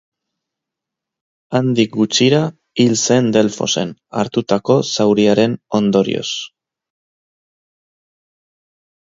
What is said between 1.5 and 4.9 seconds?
Handik gutxira hil zen Delfosen hartutako